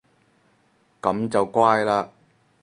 [0.99, 2.09] 噉就乖嘞